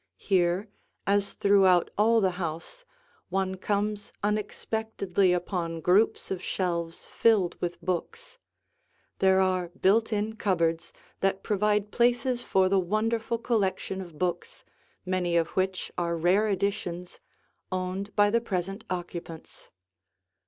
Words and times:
Here, 0.17 0.67
as 1.05 1.33
throughout 1.35 1.91
all 1.95 2.21
the 2.21 2.31
house, 2.41 2.85
one 3.29 3.53
comes 3.53 4.11
unexpectedly 4.23 5.31
upon 5.31 5.79
groups 5.79 6.31
of 6.31 6.41
shelves 6.41 7.05
filled 7.05 7.55
with 7.61 7.79
books. 7.85 8.39
There 9.19 9.39
are 9.39 9.67
built 9.79 10.11
in 10.11 10.37
cupboards 10.37 10.91
that 11.19 11.43
provide 11.43 11.91
places 11.91 12.41
for 12.41 12.67
the 12.67 12.79
wonderful 12.79 13.37
collection 13.37 14.01
of 14.01 14.17
books, 14.17 14.63
many 15.05 15.37
of 15.37 15.49
which 15.49 15.91
are 15.99 16.17
rare 16.17 16.47
editions, 16.47 17.19
owned 17.71 18.15
by 18.15 18.31
the 18.31 18.41
present 18.41 18.83
occupants. 18.89 19.69